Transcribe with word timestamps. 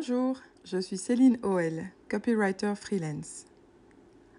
Bonjour, 0.00 0.36
je 0.62 0.78
suis 0.78 0.96
Céline 0.96 1.38
OL, 1.42 1.82
copywriter 2.08 2.74
freelance. 2.76 3.46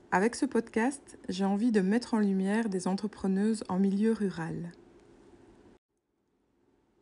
Avec 0.10 0.36
ce 0.36 0.46
podcast, 0.46 1.20
j'ai 1.28 1.44
envie 1.44 1.74
de 1.74 1.82
mettre 1.82 2.14
en 2.14 2.20
lumière 2.20 2.70
des 2.70 2.88
entrepreneuses 2.88 3.66
en 3.68 3.78
milieu 3.78 4.14
rural. 4.14 4.72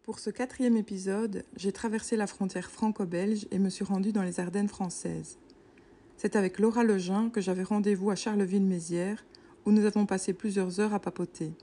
Pour 0.01 0.17
ce 0.17 0.31
quatrième 0.31 0.75
épisode, 0.75 1.45
j'ai 1.55 1.71
traversé 1.71 2.15
la 2.15 2.25
frontière 2.25 2.71
franco-belge 2.71 3.45
et 3.51 3.59
me 3.59 3.69
suis 3.69 3.85
rendue 3.85 4.11
dans 4.11 4.23
les 4.23 4.39
Ardennes 4.39 4.69
françaises. 4.69 5.37
C'est 6.17 6.35
avec 6.35 6.57
Laura 6.57 6.83
Lejeun 6.83 7.29
que 7.29 7.41
j'avais 7.41 7.61
rendez-vous 7.61 8.09
à 8.09 8.15
Charleville-Mézières, 8.15 9.23
où 9.67 9.71
nous 9.71 9.85
avons 9.85 10.07
passé 10.07 10.33
plusieurs 10.33 10.79
heures 10.79 10.95
à 10.95 10.99
papoter. 10.99 11.53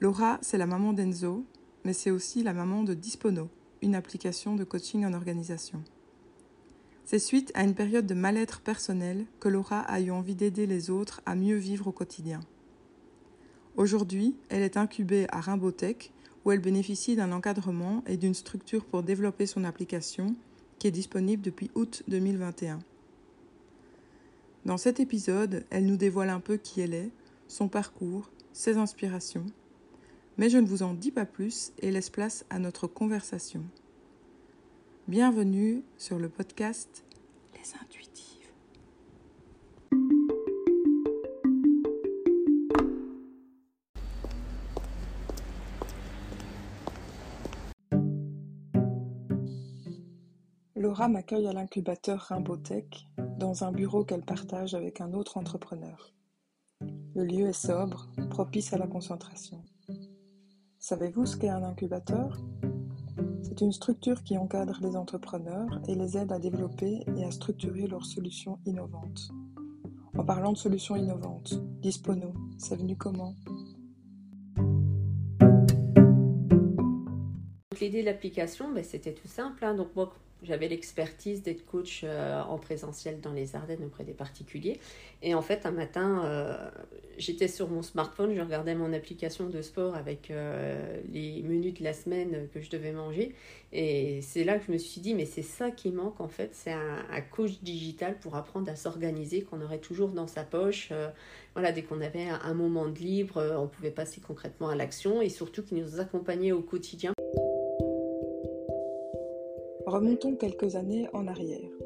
Laura, 0.00 0.40
c'est 0.42 0.58
la 0.58 0.66
maman 0.66 0.92
d'Enzo, 0.92 1.44
mais 1.84 1.92
c'est 1.92 2.10
aussi 2.10 2.42
la 2.42 2.52
maman 2.52 2.82
de 2.82 2.94
Dispono, 2.94 3.48
une 3.84 3.94
application 3.94 4.56
de 4.56 4.64
coaching 4.64 5.04
en 5.04 5.12
organisation. 5.12 5.84
C'est 7.06 7.18
suite 7.18 7.52
à 7.54 7.64
une 7.64 7.74
période 7.74 8.06
de 8.06 8.14
mal-être 8.14 8.60
personnel 8.60 9.26
que 9.38 9.50
Laura 9.50 9.80
a 9.80 10.00
eu 10.00 10.10
envie 10.10 10.34
d'aider 10.34 10.66
les 10.66 10.88
autres 10.88 11.20
à 11.26 11.34
mieux 11.34 11.56
vivre 11.56 11.88
au 11.88 11.92
quotidien. 11.92 12.40
Aujourd'hui, 13.76 14.36
elle 14.48 14.62
est 14.62 14.78
incubée 14.78 15.26
à 15.30 15.40
Rimbotech, 15.40 16.12
où 16.44 16.52
elle 16.52 16.60
bénéficie 16.60 17.14
d'un 17.14 17.32
encadrement 17.32 18.02
et 18.06 18.16
d'une 18.16 18.34
structure 18.34 18.86
pour 18.86 19.02
développer 19.02 19.46
son 19.46 19.64
application 19.64 20.34
qui 20.78 20.86
est 20.86 20.92
disponible 20.92 21.42
depuis 21.42 21.70
août 21.74 22.02
2021. 22.08 22.78
Dans 24.64 24.78
cet 24.78 24.98
épisode, 24.98 25.64
elle 25.68 25.84
nous 25.84 25.98
dévoile 25.98 26.30
un 26.30 26.40
peu 26.40 26.56
qui 26.56 26.80
elle 26.80 26.94
est, 26.94 27.10
son 27.48 27.68
parcours, 27.68 28.30
ses 28.54 28.78
inspirations, 28.78 29.46
mais 30.38 30.48
je 30.48 30.56
ne 30.56 30.66
vous 30.66 30.82
en 30.82 30.94
dis 30.94 31.10
pas 31.10 31.26
plus 31.26 31.72
et 31.80 31.90
laisse 31.90 32.10
place 32.10 32.46
à 32.48 32.58
notre 32.58 32.86
conversation. 32.86 33.62
Bienvenue 35.06 35.84
sur 35.98 36.18
le 36.18 36.30
podcast 36.30 37.04
Les 37.52 37.74
Intuitives. 37.78 38.48
Laura 50.74 51.08
m'accueille 51.08 51.48
à 51.48 51.52
l'incubateur 51.52 52.20
Rimbotech 52.20 53.06
dans 53.36 53.62
un 53.62 53.72
bureau 53.72 54.06
qu'elle 54.06 54.24
partage 54.24 54.74
avec 54.74 55.02
un 55.02 55.12
autre 55.12 55.36
entrepreneur. 55.36 56.14
Le 57.14 57.24
lieu 57.24 57.48
est 57.48 57.52
sobre, 57.52 58.08
propice 58.30 58.72
à 58.72 58.78
la 58.78 58.86
concentration. 58.86 59.62
Savez-vous 60.78 61.26
ce 61.26 61.36
qu'est 61.36 61.50
un 61.50 61.62
incubateur? 61.62 62.38
C'est 63.56 63.64
une 63.64 63.72
structure 63.72 64.24
qui 64.24 64.36
encadre 64.36 64.80
les 64.82 64.96
entrepreneurs 64.96 65.80
et 65.86 65.94
les 65.94 66.18
aide 66.18 66.32
à 66.32 66.40
développer 66.40 67.04
et 67.16 67.24
à 67.24 67.30
structurer 67.30 67.86
leurs 67.86 68.04
solutions 68.04 68.58
innovantes. 68.66 69.28
En 70.18 70.24
parlant 70.24 70.50
de 70.50 70.58
solutions 70.58 70.96
innovantes, 70.96 71.54
Dispono, 71.80 72.34
c'est 72.58 72.74
venu 72.74 72.96
comment? 72.96 73.32
L'idée 77.80 78.00
de 78.00 78.06
l'application, 78.06 78.72
ben, 78.72 78.82
c'était 78.82 79.12
tout 79.12 79.28
simple. 79.28 79.64
Hein. 79.64 79.74
Donc 79.74 79.94
moi, 79.94 80.12
j'avais 80.42 80.66
l'expertise 80.66 81.44
d'être 81.44 81.64
coach 81.64 82.02
euh, 82.02 82.42
en 82.42 82.58
présentiel 82.58 83.20
dans 83.20 83.32
les 83.32 83.54
Ardennes 83.54 83.84
auprès 83.84 84.02
des 84.02 84.14
particuliers. 84.14 84.80
Et 85.22 85.36
en 85.36 85.42
fait, 85.42 85.64
un 85.64 85.70
matin, 85.70 86.24
euh, 86.24 86.70
j'étais 87.18 87.48
sur 87.48 87.68
mon 87.68 87.82
smartphone, 87.82 88.34
je 88.34 88.40
regardais 88.40 88.74
mon 88.74 88.92
application 88.92 89.48
de 89.48 89.62
sport 89.62 89.94
avec 89.94 90.30
euh, 90.30 91.00
les 91.12 91.42
menus 91.42 91.74
de 91.74 91.84
la 91.84 91.92
semaine 91.92 92.48
que 92.52 92.60
je 92.60 92.70
devais 92.70 92.92
manger. 92.92 93.34
Et 93.72 94.20
c'est 94.22 94.44
là 94.44 94.58
que 94.58 94.66
je 94.66 94.72
me 94.72 94.78
suis 94.78 95.00
dit, 95.00 95.14
mais 95.14 95.24
c'est 95.24 95.42
ça 95.42 95.70
qui 95.70 95.90
manque 95.90 96.20
en 96.20 96.28
fait, 96.28 96.50
c'est 96.52 96.72
un, 96.72 97.20
coach 97.30 97.60
digital 97.62 98.18
pour 98.18 98.36
apprendre 98.36 98.70
à 98.70 98.76
s'organiser, 98.76 99.42
qu'on 99.42 99.60
aurait 99.60 99.78
toujours 99.78 100.10
dans 100.10 100.26
sa 100.26 100.44
poche. 100.44 100.92
voilà, 101.54 101.72
dès 101.72 101.82
qu'on 101.82 102.00
avait 102.00 102.26
un 102.28 102.54
moment 102.54 102.88
de 102.88 102.98
libre, 102.98 103.56
on 103.58 103.66
pouvait 103.66 103.90
passer 103.90 104.20
concrètement 104.20 104.68
à 104.68 104.76
l'action 104.76 105.20
et 105.22 105.28
surtout 105.28 105.62
qui 105.62 105.74
nous 105.74 106.00
accompagnait 106.00 106.52
au 106.52 106.62
quotidien. 106.62 107.12
Remontons 109.86 110.34
quelques 110.36 110.76
années 110.76 111.08
en 111.12 111.26
arrière. 111.26 111.83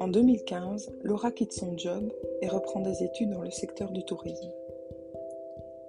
En 0.00 0.08
2015, 0.08 0.92
Laura 1.02 1.30
quitte 1.30 1.52
son 1.52 1.76
job 1.76 2.10
et 2.40 2.48
reprend 2.48 2.80
des 2.80 3.02
études 3.02 3.30
dans 3.30 3.42
le 3.42 3.50
secteur 3.50 3.90
du 3.90 4.02
tourisme. 4.02 4.50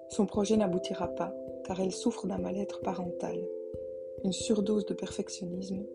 Son 0.10 0.26
projet 0.26 0.58
n'aboutira 0.58 1.08
pas 1.08 1.34
car 1.66 1.80
elle 1.80 1.94
souffre 1.94 2.28
d'un 2.28 2.38
mal-être 2.38 2.82
parental, 2.82 3.42
une 4.26 4.34
surdose 4.34 4.86
de 4.86 4.94
perfectionnisme 4.94 5.86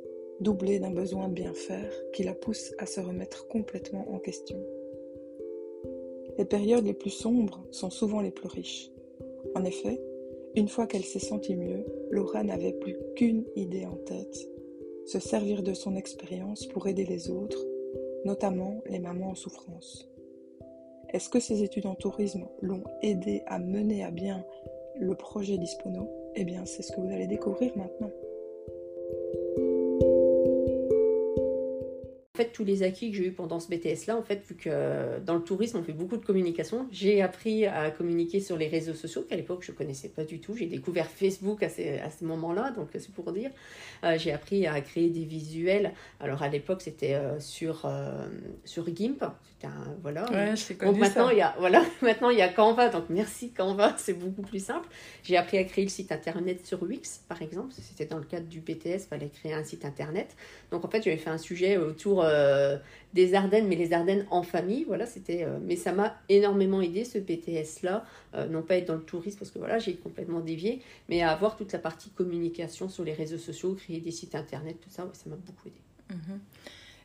doublée 0.40 0.78
d'un 0.78 0.92
besoin 0.92 1.28
de 1.28 1.34
bien 1.34 1.52
faire 1.52 1.92
qui 2.14 2.22
la 2.22 2.32
pousse 2.32 2.72
à 2.78 2.86
se 2.86 3.00
remettre 3.00 3.48
complètement 3.48 4.06
en 4.10 4.18
question. 4.18 4.58
Les 6.38 6.46
périodes 6.46 6.86
les 6.86 6.94
plus 6.94 7.10
sombres 7.10 7.62
sont 7.70 7.90
souvent 7.90 8.22
les 8.22 8.30
plus 8.30 8.48
riches. 8.48 8.90
En 9.54 9.64
effet, 9.64 10.00
une 10.54 10.68
fois 10.68 10.86
qu'elle 10.86 11.04
s'est 11.04 11.18
sentie 11.18 11.54
mieux, 11.54 11.84
Laura 12.10 12.42
n'avait 12.42 12.72
plus 12.72 12.96
qu'une 13.14 13.44
idée 13.56 13.84
en 13.84 13.96
tête 13.96 14.48
se 15.04 15.20
servir 15.20 15.62
de 15.62 15.74
son 15.74 15.96
expérience 15.96 16.66
pour 16.66 16.88
aider 16.88 17.04
les 17.04 17.30
autres, 17.30 17.62
notamment 18.26 18.82
les 18.86 18.98
mamans 18.98 19.30
en 19.30 19.34
souffrance. 19.34 20.08
Est-ce 21.10 21.28
que 21.28 21.40
ces 21.40 21.62
études 21.62 21.86
en 21.86 21.94
tourisme 21.94 22.46
l'ont 22.60 22.82
aidé 23.00 23.42
à 23.46 23.58
mener 23.58 24.04
à 24.04 24.10
bien 24.10 24.44
le 24.98 25.14
projet 25.14 25.56
Dispono 25.56 26.10
Eh 26.34 26.44
bien, 26.44 26.66
c'est 26.66 26.82
ce 26.82 26.92
que 26.92 27.00
vous 27.00 27.10
allez 27.10 27.28
découvrir 27.28 27.76
maintenant. 27.76 28.10
En 32.36 32.42
fait, 32.42 32.52
tous 32.52 32.64
les 32.64 32.82
acquis 32.82 33.10
que 33.10 33.16
j'ai 33.16 33.28
eu 33.28 33.32
pendant 33.32 33.60
ce 33.60 33.68
BTS-là, 33.70 34.14
en 34.14 34.22
fait, 34.22 34.44
vu 34.46 34.56
que 34.56 34.68
euh, 34.70 35.18
dans 35.20 35.36
le 35.36 35.40
tourisme, 35.40 35.78
on 35.78 35.82
fait 35.82 35.94
beaucoup 35.94 36.18
de 36.18 36.24
communication, 36.26 36.86
j'ai 36.92 37.22
appris 37.22 37.64
à 37.64 37.90
communiquer 37.90 38.40
sur 38.40 38.58
les 38.58 38.68
réseaux 38.68 38.92
sociaux 38.92 39.24
qu'à 39.26 39.36
l'époque, 39.36 39.62
je 39.62 39.72
ne 39.72 39.76
connaissais 39.78 40.10
pas 40.10 40.22
du 40.22 40.38
tout. 40.38 40.54
J'ai 40.54 40.66
découvert 40.66 41.06
Facebook 41.06 41.62
à, 41.62 41.70
ces, 41.70 41.98
à 41.98 42.10
ce 42.10 42.26
moment-là, 42.26 42.72
donc 42.72 42.88
c'est 42.92 43.10
pour 43.10 43.32
dire. 43.32 43.50
Euh, 44.04 44.18
j'ai 44.18 44.32
appris 44.32 44.66
à 44.66 44.78
créer 44.82 45.08
des 45.08 45.24
visuels. 45.24 45.94
Alors, 46.20 46.42
à 46.42 46.48
l'époque, 46.48 46.82
c'était 46.82 47.14
euh, 47.14 47.40
sur, 47.40 47.90
sur 48.66 48.94
GIMP. 48.94 49.24
C'était 49.42 49.68
un, 49.68 49.96
voilà. 50.02 50.30
Ouais, 50.30 50.54
je 50.56 50.74
donc, 50.74 50.98
maintenant, 50.98 51.30
Il 51.30 51.38
y 51.38 51.40
a, 51.40 51.54
voilà, 51.58 51.82
maintenant, 52.02 52.28
il 52.28 52.36
y 52.36 52.42
a 52.42 52.50
Canva, 52.50 52.90
donc 52.90 53.04
merci 53.08 53.50
Canva, 53.52 53.94
c'est 53.96 54.12
beaucoup 54.12 54.42
plus 54.42 54.62
simple. 54.62 54.86
J'ai 55.22 55.38
appris 55.38 55.56
à 55.56 55.64
créer 55.64 55.84
le 55.84 55.90
site 55.90 56.12
internet 56.12 56.66
sur 56.66 56.82
Wix, 56.82 57.22
par 57.26 57.40
exemple. 57.40 57.72
C'était 57.72 58.04
dans 58.04 58.18
le 58.18 58.24
cadre 58.24 58.46
du 58.46 58.60
BTS, 58.60 58.84
il 58.84 59.00
fallait 59.08 59.30
créer 59.30 59.54
un 59.54 59.64
site 59.64 59.86
internet. 59.86 60.36
Donc, 60.70 60.84
en 60.84 60.88
fait, 60.88 61.02
j'avais 61.02 61.16
fait 61.16 61.30
un 61.30 61.38
sujet 61.38 61.78
autour 61.78 62.25
euh, 62.26 62.78
des 63.14 63.34
Ardennes, 63.34 63.66
mais 63.68 63.76
les 63.76 63.92
Ardennes 63.92 64.26
en 64.30 64.42
famille. 64.42 64.84
Voilà, 64.84 65.06
c'était. 65.06 65.44
Euh, 65.44 65.58
mais 65.62 65.76
ça 65.76 65.92
m'a 65.92 66.16
énormément 66.28 66.80
aidé 66.80 67.04
ce 67.04 67.18
BTS 67.18 67.82
là, 67.82 68.04
euh, 68.34 68.46
non 68.46 68.62
pas 68.62 68.76
être 68.76 68.88
dans 68.88 68.94
le 68.94 69.02
tourisme 69.02 69.38
parce 69.38 69.50
que 69.50 69.58
voilà, 69.58 69.78
j'ai 69.78 69.96
complètement 69.96 70.40
dévié, 70.40 70.82
mais 71.08 71.22
à 71.22 71.30
avoir 71.30 71.56
toute 71.56 71.72
la 71.72 71.78
partie 71.78 72.10
communication 72.10 72.88
sur 72.88 73.04
les 73.04 73.12
réseaux 73.12 73.38
sociaux, 73.38 73.74
créer 73.74 74.00
des 74.00 74.10
sites 74.10 74.34
internet, 74.34 74.78
tout 74.80 74.90
ça, 74.90 75.08
ça 75.12 75.30
m'a 75.30 75.36
beaucoup 75.36 75.68
aidé. 75.68 75.80
Mhm. 76.10 76.40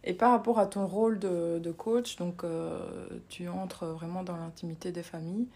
Et 0.03 0.13
par 0.13 0.31
rapport 0.31 0.57
à 0.57 0.65
ton 0.65 0.87
rôle 0.87 1.19
de, 1.19 1.71
coach, 1.71 2.15
donc 2.15 2.43
tu 3.29 3.47
entres 3.47 3.85
vraiment 3.85 4.23
dans 4.23 4.35
l'intimité 4.35 4.91
des 4.91 5.03
familles. 5.03 5.47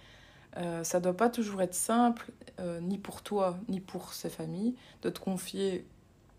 Euh, 0.57 0.83
ça 0.83 0.99
doit 0.99 1.17
pas 1.17 1.29
toujours 1.29 1.63
être 1.63 1.73
simple, 1.73 2.31
ni 2.81 2.99
pour 2.99 3.23
toi, 3.23 3.57
ni 3.67 3.79
pour 3.79 4.13
ces 4.13 4.29
familles, 4.29 4.75
de 5.01 5.09
te 5.09 5.19
confier 5.19 5.83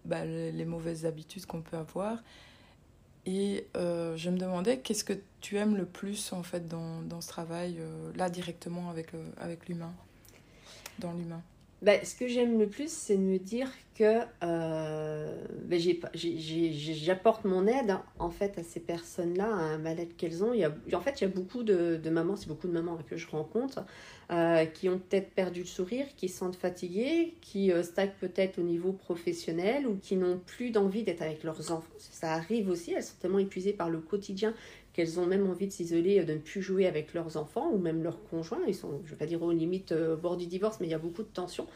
bah, 0.06 0.24
les, 0.24 0.64
mauvaises 0.64 1.04
habitudes 1.04 1.46
qu'on 1.46 1.62
peut 1.62 1.76
avoir. 1.76 2.22
Et 3.26 3.66
euh, 3.76 4.16
je 4.16 4.30
me 4.30 4.38
demandais 4.38 4.78
qu'est-ce 4.78 5.02
que 5.02 5.14
tu 5.40 5.56
aimes 5.56 5.76
le 5.76 5.84
plus 5.84 6.32
en 6.32 6.44
fait 6.44 6.68
dans, 6.68 7.20
ce 7.20 7.28
travail 7.28 7.76
euh, 7.80 8.12
là 8.14 8.30
directement 8.30 8.88
avec, 8.88 9.14
euh, 9.14 9.30
avec 9.38 9.68
l'humain, 9.68 9.92
dans 11.00 11.12
l'humain. 11.12 11.42
Bah, 11.82 12.02
ce 12.04 12.14
que 12.14 12.26
j'aime 12.26 12.58
le 12.58 12.66
plus, 12.68 12.90
c'est 12.90 13.16
de 13.16 13.22
me 13.22 13.38
dire 13.38 13.70
que 13.98 14.20
bah, 14.40 15.76
j'apporte 15.76 17.44
mon 17.44 17.66
aide 17.66 17.96
en 18.18 18.30
fait 18.30 18.58
à 18.58 18.62
ces 18.62 18.80
personnes-là, 18.80 19.44
à 19.44 19.58
un 19.58 19.78
mal-être 19.78 20.16
qu'elles 20.16 20.42
ont. 20.42 20.54
Il 20.54 20.60
y 20.60 20.64
a, 20.64 20.74
en 20.94 21.00
fait, 21.00 21.20
il 21.20 21.24
y 21.24 21.26
a 21.26 21.30
beaucoup 21.30 21.62
de, 21.62 22.00
mamans, 22.08 22.36
c'est 22.36 22.48
beaucoup 22.48 22.66
de 22.66 22.72
mamans 22.72 22.98
que 23.06 23.16
je 23.16 23.28
rencontre, 23.28 23.84
qui 24.72 24.88
ont 24.88 24.98
peut-être 24.98 25.30
perdu 25.30 25.60
le 25.60 25.66
sourire, 25.66 26.06
qui 26.16 26.28
se 26.28 26.38
sentent 26.38 26.56
fatiguées, 26.56 27.34
qui 27.42 27.70
stagnent 27.82 28.10
peut-être 28.20 28.58
au 28.58 28.62
niveau 28.62 28.92
professionnel 28.92 29.86
ou 29.86 29.96
qui 29.96 30.16
n'ont 30.16 30.40
plus 30.44 30.70
d'envie 30.70 31.02
d'être 31.02 31.22
avec 31.22 31.42
leurs 31.44 31.72
enfants. 31.72 31.92
Ça 31.98 32.32
arrive 32.32 32.70
aussi, 32.70 32.92
elles 32.92 33.02
sont 33.02 33.16
tellement 33.20 33.38
épuisées 33.38 33.74
par 33.74 33.90
le 33.90 33.98
quotidien 33.98 34.54
qu'elles 34.96 35.20
ont 35.20 35.26
même 35.26 35.46
envie 35.46 35.66
de 35.66 35.72
s'isoler, 35.72 36.24
de 36.24 36.32
ne 36.32 36.38
plus 36.38 36.62
jouer 36.62 36.86
avec 36.86 37.12
leurs 37.12 37.36
enfants 37.36 37.70
ou 37.70 37.76
même 37.76 38.02
leurs 38.02 38.24
conjoints. 38.24 38.60
Ils 38.66 38.74
sont, 38.74 39.00
je 39.04 39.08
ne 39.08 39.10
vais 39.10 39.16
pas 39.16 39.26
dire 39.26 39.42
aux 39.42 39.52
limites 39.52 39.92
euh, 39.92 40.14
au 40.14 40.16
bord 40.16 40.38
du 40.38 40.46
divorce, 40.46 40.78
mais 40.80 40.86
il 40.86 40.90
y 40.90 40.94
a 40.94 40.98
beaucoup 40.98 41.22
de 41.22 41.28
tensions. 41.28 41.66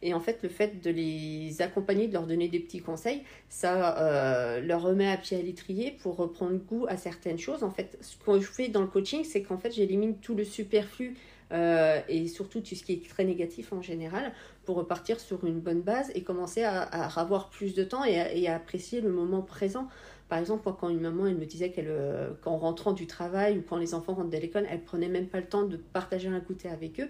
Et 0.00 0.14
en 0.14 0.20
fait, 0.20 0.38
le 0.42 0.48
fait 0.48 0.82
de 0.82 0.90
les 0.90 1.60
accompagner, 1.60 2.08
de 2.08 2.14
leur 2.14 2.26
donner 2.26 2.48
des 2.48 2.58
petits 2.58 2.80
conseils, 2.80 3.22
ça 3.50 3.98
euh, 3.98 4.60
leur 4.60 4.80
remet 4.80 5.10
à 5.10 5.18
pied 5.18 5.36
à 5.36 5.42
l'étrier 5.42 5.90
pour 5.90 6.16
reprendre 6.16 6.56
goût 6.56 6.86
à 6.88 6.96
certaines 6.96 7.38
choses. 7.38 7.62
En 7.62 7.70
fait, 7.70 7.98
ce 8.00 8.16
que 8.16 8.40
je 8.40 8.50
fais 8.50 8.68
dans 8.68 8.80
le 8.80 8.86
coaching, 8.86 9.24
c'est 9.24 9.42
qu'en 9.42 9.58
fait, 9.58 9.72
j'élimine 9.72 10.16
tout 10.16 10.34
le 10.34 10.44
superflu 10.44 11.16
euh, 11.52 12.00
et 12.08 12.28
surtout 12.28 12.60
tout 12.60 12.74
ce 12.74 12.82
qui 12.82 12.92
est 12.92 13.08
très 13.08 13.24
négatif 13.24 13.72
en 13.72 13.82
général, 13.82 14.32
pour 14.64 14.76
repartir 14.76 15.18
sur 15.18 15.44
une 15.44 15.60
bonne 15.60 15.80
base 15.80 16.10
et 16.14 16.22
commencer 16.22 16.62
à, 16.62 16.82
avoir 17.18 17.50
plus 17.50 17.74
de 17.74 17.82
temps 17.82 18.04
et 18.04 18.46
à, 18.48 18.54
apprécier 18.54 19.00
le 19.00 19.10
moment 19.10 19.42
présent. 19.42 19.88
Par 20.30 20.38
exemple, 20.38 20.70
quand 20.78 20.88
une 20.88 21.00
maman, 21.00 21.26
elle 21.26 21.36
me 21.36 21.44
disait 21.44 21.72
qu'elle, 21.72 21.88
euh, 21.88 22.30
qu'en 22.40 22.56
rentrant 22.56 22.92
du 22.92 23.08
travail 23.08 23.58
ou 23.58 23.62
quand 23.68 23.76
les 23.76 23.94
enfants 23.94 24.14
rentrent 24.14 24.30
de 24.30 24.36
l'école, 24.36 24.64
elle 24.70 24.84
prenait 24.84 25.08
même 25.08 25.26
pas 25.26 25.40
le 25.40 25.46
temps 25.46 25.64
de 25.64 25.76
partager 25.76 26.28
un 26.28 26.38
goûter 26.38 26.68
avec 26.68 27.00
eux. 27.00 27.08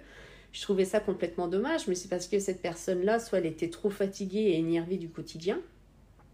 Je 0.52 0.62
trouvais 0.62 0.86
ça 0.86 1.00
complètement 1.00 1.46
dommage, 1.46 1.86
mais 1.86 1.94
c'est 1.94 2.08
parce 2.08 2.26
que 2.26 2.38
cette 2.38 2.62
personne-là, 2.62 3.20
soit 3.20 3.38
elle 3.38 3.46
était 3.46 3.68
trop 3.68 3.90
fatiguée 3.90 4.38
et 4.38 4.58
énervée 4.58 4.96
du 4.96 5.10
quotidien, 5.10 5.60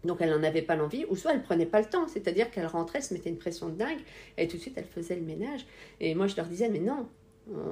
donc 0.05 0.19
elle 0.21 0.29
n'en 0.29 0.43
avait 0.43 0.61
pas 0.61 0.77
l'envie, 0.77 1.05
ou 1.09 1.17
soit 1.17 1.33
elle 1.33 1.43
prenait 1.43 1.65
pas 1.65 1.81
le 1.81 1.87
temps, 1.87 2.07
c'est-à-dire 2.07 2.49
qu'elle 2.51 2.67
rentrait, 2.67 3.01
se 3.01 3.13
mettait 3.13 3.29
une 3.29 3.37
pression 3.37 3.67
de 3.67 3.75
dingue, 3.75 3.99
et 4.37 4.47
tout 4.47 4.55
de 4.55 4.61
suite 4.61 4.75
elle 4.77 4.85
faisait 4.85 5.17
le 5.17 5.23
ménage. 5.23 5.65
Et 5.99 6.15
moi 6.15 6.27
je 6.27 6.37
leur 6.37 6.45
disais, 6.45 6.69
mais 6.69 6.79
non, 6.79 7.09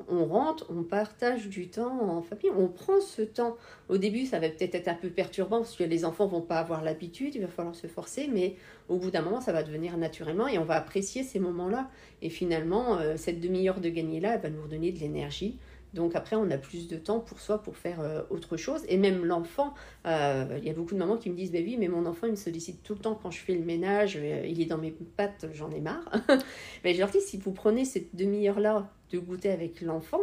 on 0.09 0.25
rentre, 0.25 0.65
on 0.69 0.83
partage 0.83 1.47
du 1.49 1.67
temps 1.67 2.01
en 2.01 2.21
famille, 2.21 2.51
on 2.57 2.67
prend 2.67 3.01
ce 3.01 3.21
temps. 3.21 3.57
Au 3.89 3.97
début, 3.97 4.25
ça 4.25 4.39
va 4.39 4.49
peut-être 4.49 4.75
être 4.75 4.87
un 4.87 4.95
peu 4.95 5.09
perturbant 5.09 5.57
parce 5.57 5.75
que 5.75 5.83
les 5.83 6.05
enfants 6.05 6.27
vont 6.27 6.41
pas 6.41 6.59
avoir 6.59 6.83
l'habitude, 6.83 7.35
il 7.35 7.41
va 7.41 7.47
falloir 7.47 7.75
se 7.75 7.87
forcer, 7.87 8.29
mais 8.31 8.55
au 8.89 8.97
bout 8.97 9.11
d'un 9.11 9.21
moment, 9.21 9.41
ça 9.41 9.51
va 9.51 9.63
devenir 9.63 9.97
naturellement 9.97 10.47
et 10.47 10.57
on 10.57 10.65
va 10.65 10.75
apprécier 10.75 11.23
ces 11.23 11.39
moments-là. 11.39 11.89
Et 12.21 12.29
finalement, 12.29 12.97
euh, 12.97 13.17
cette 13.17 13.39
demi-heure 13.39 13.81
de 13.81 13.89
gagner-là, 13.89 14.35
elle 14.35 14.41
va 14.41 14.49
nous 14.49 14.63
redonner 14.63 14.91
de 14.91 14.99
l'énergie 14.99 15.57
donc 15.95 16.13
après, 16.13 16.35
on 16.35 16.51
a 16.51 16.57
plus 16.57 16.87
de 16.89 16.97
temps 16.97 17.21
pour 17.21 17.39
soi, 17.39 17.63
pour 17.63 17.77
faire 17.77 18.01
euh, 18.01 18.21
autre 18.29 18.57
chose. 18.57 18.81
Et 18.89 18.97
même 18.97 19.23
l'enfant, 19.23 19.73
euh, 20.05 20.45
il 20.57 20.67
y 20.67 20.69
a 20.69 20.73
beaucoup 20.73 20.93
de 20.93 20.99
mamans 20.99 21.17
qui 21.17 21.29
me 21.29 21.35
disent, 21.35 21.53
bah 21.53 21.59
oui, 21.63 21.77
mais 21.79 21.87
mon 21.87 22.05
enfant, 22.05 22.27
il 22.27 22.31
me 22.31 22.35
sollicite 22.35 22.83
tout 22.83 22.93
le 22.93 22.99
temps 22.99 23.17
quand 23.19 23.31
je 23.31 23.39
fais 23.39 23.55
le 23.55 23.63
ménage, 23.63 24.17
euh, 24.17 24.45
il 24.45 24.61
est 24.61 24.65
dans 24.65 24.77
mes 24.77 24.91
pattes, 24.91 25.47
j'en 25.53 25.71
ai 25.71 25.79
marre. 25.79 26.11
mais 26.83 26.93
je 26.93 26.99
leur 26.99 27.09
dis, 27.09 27.21
si 27.21 27.37
vous 27.37 27.53
prenez 27.53 27.85
cette 27.85 28.13
demi-heure-là 28.13 28.91
de 29.11 29.19
goûter 29.19 29.49
avec 29.49 29.79
l'enfant, 29.79 30.19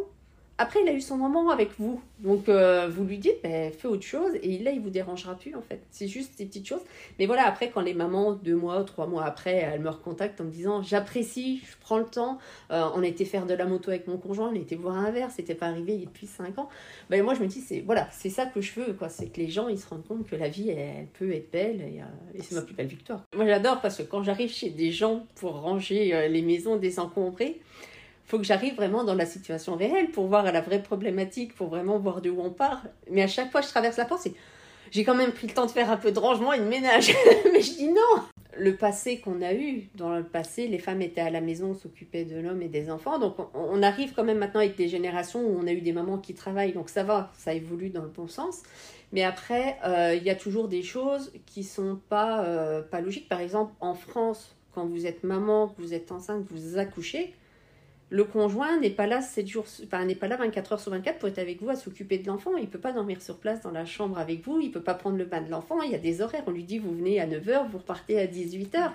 après, 0.62 0.80
il 0.80 0.88
a 0.88 0.92
eu 0.92 1.00
son 1.00 1.16
moment 1.16 1.50
avec 1.50 1.70
vous. 1.76 2.00
Donc, 2.20 2.48
euh, 2.48 2.88
vous 2.88 3.02
lui 3.02 3.18
dites, 3.18 3.42
ben, 3.42 3.72
fais 3.72 3.88
autre 3.88 4.04
chose. 4.04 4.30
Et 4.44 4.58
là, 4.58 4.70
il 4.70 4.80
vous 4.80 4.90
dérangera 4.90 5.34
plus, 5.34 5.56
en 5.56 5.60
fait? 5.60 5.80
C'est 5.90 6.06
juste 6.06 6.38
des 6.38 6.46
petites 6.46 6.68
choses. 6.68 6.82
Mais 7.18 7.26
voilà, 7.26 7.46
après, 7.48 7.70
quand 7.70 7.80
les 7.80 7.94
mamans, 7.94 8.34
deux 8.34 8.54
mois, 8.54 8.84
trois 8.84 9.08
mois 9.08 9.24
après, 9.24 9.56
elles 9.56 9.80
me 9.80 9.90
recontactent 9.90 10.40
en 10.40 10.44
me 10.44 10.50
disant, 10.50 10.80
j'apprécie, 10.80 11.62
je 11.68 11.74
prends 11.80 11.98
le 11.98 12.04
temps. 12.04 12.38
Euh, 12.70 12.84
on 12.94 13.02
été 13.02 13.24
faire 13.24 13.44
de 13.44 13.54
la 13.54 13.64
moto 13.64 13.90
avec 13.90 14.06
mon 14.06 14.18
conjoint, 14.18 14.52
on 14.52 14.54
été 14.54 14.76
voir 14.76 14.96
un 14.96 15.10
verre, 15.10 15.32
c'était 15.32 15.56
pas 15.56 15.66
arrivé 15.66 15.98
depuis 15.98 16.28
cinq 16.28 16.56
ans. 16.60 16.68
Ben, 17.10 17.24
moi, 17.24 17.34
je 17.34 17.40
me 17.40 17.48
dis, 17.48 17.60
c'est 17.60 17.80
voilà, 17.80 18.06
c'est 18.12 18.30
ça 18.30 18.46
que 18.46 18.60
je 18.60 18.72
veux, 18.78 18.92
quoi. 18.92 19.08
C'est 19.08 19.26
que 19.26 19.40
les 19.40 19.48
gens, 19.48 19.66
ils 19.66 19.80
se 19.80 19.88
rendent 19.88 20.06
compte 20.06 20.28
que 20.28 20.36
la 20.36 20.48
vie, 20.48 20.70
elle, 20.70 21.08
peut 21.18 21.32
être 21.32 21.50
belle. 21.50 21.80
Et, 21.80 22.00
euh, 22.02 22.38
et 22.38 22.42
c'est 22.42 22.54
ma 22.54 22.62
plus 22.62 22.74
belle 22.74 22.86
victoire. 22.86 23.24
Moi, 23.34 23.46
j'adore 23.46 23.80
parce 23.80 23.96
que 23.96 24.04
quand 24.04 24.22
j'arrive 24.22 24.50
chez 24.50 24.70
des 24.70 24.92
gens 24.92 25.26
pour 25.34 25.60
ranger 25.60 26.28
les 26.28 26.42
maisons 26.42 26.76
désencombrées, 26.76 27.60
faut 28.24 28.38
que 28.38 28.44
j'arrive 28.44 28.74
vraiment 28.74 29.04
dans 29.04 29.14
la 29.14 29.26
situation 29.26 29.76
réelle 29.76 30.10
pour 30.10 30.26
voir 30.26 30.44
la 30.44 30.60
vraie 30.60 30.82
problématique, 30.82 31.54
pour 31.54 31.68
vraiment 31.68 31.98
voir 31.98 32.20
de 32.20 32.30
où 32.30 32.40
on 32.40 32.50
part. 32.50 32.82
Mais 33.10 33.22
à 33.22 33.28
chaque 33.28 33.50
fois, 33.50 33.60
je 33.60 33.68
traverse 33.68 33.96
la 33.96 34.04
porte, 34.04 34.28
j'ai 34.92 35.04
quand 35.04 35.14
même 35.14 35.32
pris 35.32 35.46
le 35.46 35.54
temps 35.54 35.64
de 35.64 35.70
faire 35.70 35.90
un 35.90 35.96
peu 35.96 36.12
de 36.12 36.18
rangement 36.18 36.52
et 36.52 36.60
de 36.60 36.64
ménage. 36.64 37.14
Mais 37.52 37.62
je 37.62 37.72
dis 37.72 37.88
non 37.88 38.22
Le 38.58 38.76
passé 38.76 39.20
qu'on 39.20 39.40
a 39.40 39.54
eu, 39.54 39.88
dans 39.94 40.14
le 40.14 40.22
passé, 40.22 40.68
les 40.68 40.78
femmes 40.78 41.00
étaient 41.00 41.22
à 41.22 41.30
la 41.30 41.40
maison, 41.40 41.74
s'occupaient 41.74 42.26
de 42.26 42.38
l'homme 42.38 42.60
et 42.60 42.68
des 42.68 42.90
enfants. 42.90 43.18
Donc 43.18 43.36
on, 43.54 43.82
arrive 43.82 44.12
quand 44.14 44.22
même 44.22 44.36
maintenant 44.36 44.60
avec 44.60 44.76
des 44.76 44.88
générations 44.88 45.40
où 45.40 45.58
on 45.58 45.66
a 45.66 45.72
eu 45.72 45.80
des 45.80 45.92
mamans 45.92 46.18
qui 46.18 46.34
travaillent. 46.34 46.74
Donc 46.74 46.90
ça 46.90 47.04
va, 47.04 47.32
ça 47.38 47.54
évolue 47.54 47.88
dans 47.88 48.02
le 48.02 48.08
bon 48.08 48.28
sens. 48.28 48.62
Mais 49.12 49.24
après, 49.24 49.78
euh, 49.86 50.14
il 50.14 50.22
y 50.22 50.30
a 50.30 50.34
toujours 50.34 50.68
des 50.68 50.82
choses 50.82 51.32
qui 51.46 51.64
sont 51.64 51.98
pas, 52.10 52.44
euh, 52.44 52.82
pas 52.82 53.00
logiques. 53.00 53.30
Par 53.30 53.40
exemple, 53.40 53.72
en 53.80 53.94
France, 53.94 54.54
quand 54.74 54.84
vous 54.84 55.06
êtes 55.06 55.24
maman, 55.24 55.74
vous 55.78 55.94
êtes 55.94 56.12
enceinte, 56.12 56.44
vous 56.50 56.78
accouchez, 56.78 57.34
le 58.12 58.24
conjoint 58.24 58.78
n'est 58.78 58.90
pas 58.90 59.06
là 59.06 59.22
7 59.22 59.46
jours, 59.46 59.64
enfin, 59.84 60.04
n'est 60.04 60.14
pas 60.14 60.28
là 60.28 60.36
24 60.36 60.72
heures 60.74 60.80
sur 60.80 60.90
24 60.90 61.18
pour 61.18 61.30
être 61.30 61.38
avec 61.38 61.62
vous 61.62 61.70
à 61.70 61.76
s'occuper 61.76 62.18
de 62.18 62.26
l'enfant. 62.26 62.58
Il 62.58 62.68
peut 62.68 62.78
pas 62.78 62.92
dormir 62.92 63.22
sur 63.22 63.38
place 63.38 63.62
dans 63.62 63.70
la 63.70 63.86
chambre 63.86 64.18
avec 64.18 64.44
vous, 64.44 64.60
il 64.60 64.70
peut 64.70 64.82
pas 64.82 64.92
prendre 64.92 65.16
le 65.16 65.24
bain 65.24 65.40
de 65.40 65.50
l'enfant, 65.50 65.80
il 65.80 65.90
y 65.90 65.94
a 65.94 65.98
des 65.98 66.20
horaires. 66.20 66.42
On 66.46 66.50
lui 66.50 66.64
dit 66.64 66.78
vous 66.78 66.94
venez 66.94 67.20
à 67.20 67.26
9h, 67.26 67.70
vous 67.70 67.78
repartez 67.78 68.20
à 68.20 68.26
18h. 68.26 68.90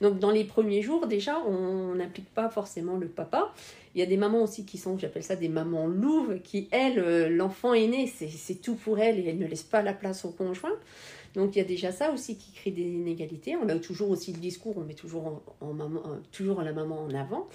Donc 0.00 0.18
dans 0.18 0.30
les 0.30 0.44
premiers 0.44 0.80
jours, 0.80 1.06
déjà, 1.06 1.38
on 1.40 1.96
n'implique 1.96 2.32
pas 2.32 2.48
forcément 2.48 2.96
le 2.96 3.08
papa. 3.08 3.52
Il 3.94 4.00
y 4.00 4.02
a 4.02 4.06
des 4.06 4.16
mamans 4.16 4.42
aussi 4.42 4.64
qui 4.64 4.78
sont, 4.78 4.98
j'appelle 4.98 5.22
ça 5.22 5.36
des 5.36 5.50
mamans 5.50 5.86
louves, 5.86 6.40
qui, 6.42 6.68
elles, 6.70 6.98
euh, 6.98 7.28
l'enfant 7.28 7.74
est 7.74 7.86
né, 7.86 8.06
c'est 8.06 8.54
tout 8.54 8.74
pour 8.74 8.98
elles 8.98 9.18
et 9.18 9.28
elles 9.28 9.38
ne 9.38 9.46
laissent 9.46 9.62
pas 9.62 9.82
la 9.82 9.92
place 9.92 10.24
au 10.24 10.30
conjoint. 10.30 10.72
Donc 11.34 11.56
il 11.56 11.58
y 11.58 11.62
a 11.62 11.64
déjà 11.64 11.92
ça 11.92 12.10
aussi 12.10 12.36
qui 12.36 12.52
crée 12.52 12.70
des 12.70 12.82
inégalités. 12.82 13.56
On 13.56 13.68
a 13.68 13.76
toujours 13.76 14.10
aussi 14.10 14.32
le 14.32 14.38
discours, 14.38 14.76
on 14.76 14.82
met 14.82 14.94
toujours, 14.94 15.42
en, 15.60 15.72
maman, 15.72 16.00
euh, 16.06 16.16
toujours 16.30 16.62
la 16.62 16.72
maman 16.72 17.04
en 17.04 17.14
avant. 17.14 17.48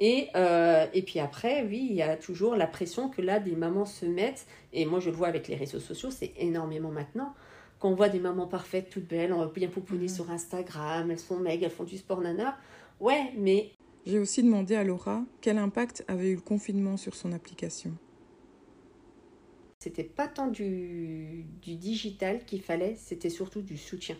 Et, 0.00 0.28
euh, 0.34 0.86
et 0.92 1.02
puis 1.02 1.20
après, 1.20 1.62
oui, 1.62 1.86
il 1.90 1.96
y 1.96 2.02
a 2.02 2.16
toujours 2.16 2.56
la 2.56 2.66
pression 2.66 3.08
que 3.08 3.22
là, 3.22 3.38
des 3.38 3.54
mamans 3.54 3.84
se 3.84 4.04
mettent. 4.04 4.46
Et 4.72 4.84
moi, 4.84 5.00
je 5.00 5.10
le 5.10 5.16
vois 5.16 5.28
avec 5.28 5.48
les 5.48 5.54
réseaux 5.54 5.80
sociaux, 5.80 6.10
c'est 6.10 6.32
énormément 6.36 6.90
maintenant. 6.90 7.34
Quand 7.78 7.90
on 7.90 7.94
voit 7.94 8.08
des 8.08 8.20
mamans 8.20 8.46
parfaites, 8.46 8.90
toutes 8.90 9.08
belles, 9.08 9.34
bien 9.54 9.68
pouponnées 9.68 10.06
mmh. 10.06 10.08
sur 10.08 10.30
Instagram, 10.30 11.10
elles 11.10 11.18
sont 11.18 11.38
maigres, 11.38 11.64
elles 11.64 11.70
font 11.70 11.84
du 11.84 11.98
sport 11.98 12.20
nana. 12.20 12.56
Ouais, 13.00 13.32
mais. 13.36 13.72
J'ai 14.06 14.18
aussi 14.18 14.42
demandé 14.42 14.74
à 14.74 14.84
Laura 14.84 15.24
quel 15.40 15.58
impact 15.58 16.04
avait 16.08 16.30
eu 16.30 16.34
le 16.34 16.40
confinement 16.40 16.96
sur 16.96 17.14
son 17.14 17.32
application. 17.32 17.92
C'était 19.78 20.04
pas 20.04 20.28
tant 20.28 20.46
du, 20.46 21.44
du 21.60 21.74
digital 21.74 22.44
qu'il 22.44 22.62
fallait, 22.62 22.94
c'était 22.96 23.30
surtout 23.30 23.62
du 23.62 23.76
soutien. 23.76 24.16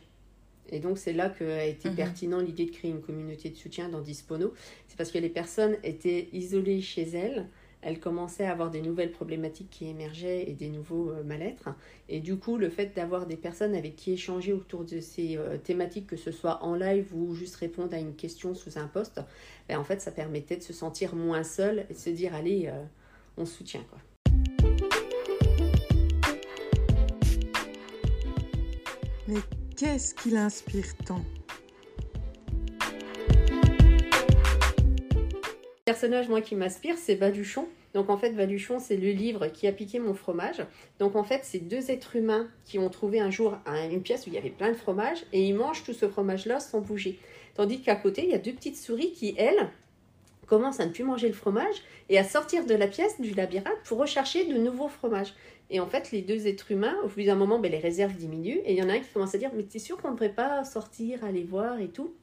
Et 0.73 0.81
donc 0.81 0.99
c'est 0.99 1.13
là 1.13 1.29
qu'a 1.29 1.67
été 1.67 1.91
mhm. 1.91 1.95
pertinent 1.95 2.41
l'idée 2.41 2.65
de 2.65 2.71
créer 2.73 2.91
une 2.91 3.03
communauté 3.03 3.51
de 3.51 3.57
soutien 3.57 3.89
dans 3.89 4.01
Dispono. 4.01 4.53
C'est 4.89 4.97
parce 4.97 5.13
que 5.13 5.19
les 5.19 5.29
personnes 5.29 5.77
étaient 5.85 6.29
isolées 6.33 6.81
chez 6.81 7.03
elles, 7.03 7.47
elles 7.83 7.99
commençaient 8.01 8.47
à 8.47 8.53
avoir 8.53 8.71
des 8.71 8.81
nouvelles 8.81 9.11
problématiques 9.11 9.69
qui 9.69 9.89
émergeaient 9.89 10.49
et 10.49 10.53
des 10.53 10.69
nouveaux 10.69 11.11
euh, 11.11 11.25
mal-être. 11.25 11.69
Et 12.09 12.21
du 12.21 12.37
coup, 12.37 12.57
le 12.57 12.71
fait 12.71 12.95
d'avoir 12.95 13.27
des 13.27 13.37
personnes 13.37 13.75
avec 13.75 13.97
qui 13.97 14.13
échanger 14.13 14.53
autour 14.53 14.85
de 14.85 15.01
ces 15.01 15.37
euh, 15.37 15.59
thématiques, 15.59 16.07
que 16.07 16.17
ce 16.17 16.31
soit 16.31 16.63
en 16.63 16.77
live 16.77 17.13
ou 17.13 17.35
juste 17.35 17.57
répondre 17.57 17.93
à 17.93 17.99
une 17.99 18.15
question 18.15 18.55
sous 18.55 18.79
un 18.79 18.87
poste, 18.87 19.21
ben, 19.69 19.79
en 19.79 19.85
fait, 19.85 20.01
ça 20.01 20.13
permettait 20.13 20.57
de 20.57 20.63
se 20.63 20.73
sentir 20.73 21.17
moins 21.17 21.43
seul 21.43 21.85
et 21.91 21.95
de 21.95 21.99
se 21.99 22.11
dire, 22.11 22.35
allez, 22.37 22.69
euh, 22.69 22.85
on 23.37 23.47
soutient. 23.47 23.85
Quoi. 23.91 23.99
Mais 29.27 29.39
Qu'est-ce 29.77 30.15
qui 30.15 30.31
l'inspire 30.31 30.97
tant? 31.07 31.23
Le 35.61 35.85
personnage, 35.85 36.29
moi, 36.29 36.41
qui 36.41 36.55
m'inspire, 36.57 36.97
c'est 36.99 37.17
Baduchon. 37.17 37.67
Donc 37.95 38.11
en 38.11 38.17
fait, 38.17 38.33
Baduchon, 38.33 38.79
c'est 38.79 38.97
le 38.97 39.11
livre 39.11 39.49
qui 39.49 39.67
a 39.67 39.73
piqué 39.73 39.99
mon 39.99 40.15
fromage. 40.15 40.65
Donc 40.99 41.17
en 41.17 41.25
fait, 41.25 41.41
c'est 41.43 41.59
deux 41.59 41.91
êtres 41.91 42.17
humains 42.17 42.49
qui 42.64 42.79
ont 42.79 42.88
trouvé 42.91 43.21
un 43.21 43.31
jour 43.31 43.57
une 43.91 44.02
pièce 44.02 44.26
où 44.26 44.31
il 44.31 44.35
y 44.35 44.38
avait 44.38 44.50
plein 44.50 44.71
de 44.71 44.76
fromage 44.76 45.25
et 45.33 45.47
ils 45.47 45.55
mangent 45.55 45.85
tout 45.85 45.93
ce 45.93 46.09
fromage-là 46.09 46.61
sans 46.61 46.81
bouger. 46.81 47.19
Tandis 47.55 47.81
qu'à 47.81 47.97
côté, 47.97 48.25
il 48.25 48.31
y 48.31 48.35
a 48.35 48.38
deux 48.38 48.52
petites 48.52 48.76
souris 48.76 49.12
qui, 49.12 49.35
elles, 49.37 49.71
commencent 50.47 50.81
à 50.81 50.87
ne 50.87 50.93
plus 50.93 51.05
manger 51.05 51.29
le 51.29 51.35
fromage 51.35 51.76
et 52.09 52.19
à 52.19 52.25
sortir 52.25 52.67
de 52.67 52.75
la 52.75 52.87
pièce 52.87 53.21
du 53.21 53.33
labyrinthe 53.33 53.83
pour 53.85 53.99
rechercher 53.99 54.45
de 54.45 54.59
nouveaux 54.59 54.88
fromages. 54.88 55.35
Et 55.73 55.81
en 55.81 55.87
fait, 55.87 56.12
les 56.12 56.21
deux 56.21 56.47
êtres 56.47 56.71
humains, 56.71 56.95
au 57.02 57.09
bout 57.09 57.25
d'un 57.25 57.35
moment, 57.35 57.59
ben, 57.59 57.73
les 57.73 57.79
réserves 57.79 58.14
diminuent. 58.14 58.61
Et 58.67 58.75
il 58.75 58.79
y 58.79 58.83
en 58.83 58.91
a 58.91 58.93
un 58.93 58.99
qui 59.00 59.09
commence 59.09 59.35
à 59.35 59.38
dire 59.38 59.50
Mais 59.57 59.62
t'es 59.62 59.79
sûr 59.79 59.97
qu'on 59.97 60.09
ne 60.09 60.12
devrait 60.12 60.35
pas 60.35 60.64
sortir, 60.64 61.25
aller 61.25 61.45
voir 61.45 61.81
et 61.81 61.88
tout? 61.88 62.14